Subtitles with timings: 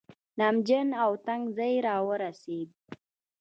[0.39, 2.69] نمجن او تنګ ځای راورسېد.